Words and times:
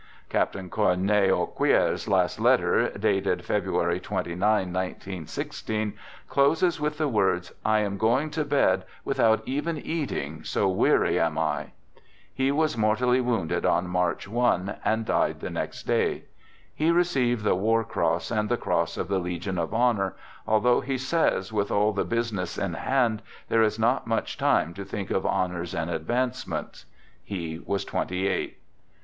Captain 0.29 0.67
Cornet 0.67 1.29
Auquier's 1.29 2.07
last 2.07 2.39
letter, 2.39 2.89
dated 2.97 3.43
Febru 3.43 3.83
ary 3.83 3.99
29, 3.99 4.71
19 4.71 5.15
1 5.15 5.27
6, 5.27 5.63
closes 6.27 6.81
with 6.81 6.97
the 6.97 7.07
words," 7.07 7.51
I 7.63 7.81
am 7.81 7.99
going 7.99 8.31
to 8.31 8.43
bed 8.43 8.83
without 9.05 9.43
even 9.47 9.77
eating, 9.77 10.43
so 10.43 10.67
weary 10.67 11.19
am 11.19 11.37
I." 11.37 11.73
He 12.33 12.51
was 12.51 12.75
mortally 12.75 13.21
wounded 13.21 13.63
on 13.63 13.87
March 13.89 14.27
1, 14.27 14.77
and 14.83 15.05
died 15.05 15.39
the 15.39 15.51
next 15.51 15.83
day. 15.83 16.23
He 16.73 16.89
received 16.89 17.43
the 17.43 17.53
war 17.53 17.83
cross 17.83 18.31
and 18.31 18.49
the 18.49 18.57
cross 18.57 18.97
of 18.97 19.07
the 19.07 19.19
Legion 19.19 19.59
of 19.59 19.71
Honor, 19.71 20.15
although 20.47 20.81
he 20.81 20.97
says 20.97 21.53
with 21.53 21.69
all 21.69 21.93
the 21.93 22.03
busi 22.07 22.33
ness 22.33 22.57
in 22.57 22.73
hand, 22.73 23.21
there 23.49 23.61
is 23.61 23.77
not 23.77 24.07
much 24.07 24.35
time 24.39 24.73
to 24.73 24.83
think 24.83 25.11
of 25.11 25.27
honors 25.27 25.75
and 25.75 25.91
advancements. 25.91 26.85
He 27.23 27.61
was 27.63 27.85
twenty 27.85 28.25
eight. 28.25 28.57